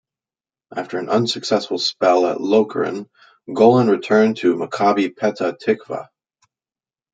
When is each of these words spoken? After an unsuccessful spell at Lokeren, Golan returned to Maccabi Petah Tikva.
After 0.75 0.97
an 0.97 1.09
unsuccessful 1.09 1.77
spell 1.77 2.25
at 2.25 2.39
Lokeren, 2.39 3.07
Golan 3.53 3.87
returned 3.87 4.37
to 4.37 4.55
Maccabi 4.55 5.13
Petah 5.15 5.57
Tikva. 5.63 6.07